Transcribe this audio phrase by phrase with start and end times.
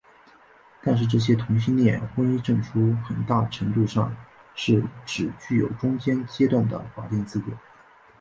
[0.81, 4.11] 但是这些同性恋婚姻证书很大程度上
[4.55, 7.51] 是只具有中间阶段的法定资格。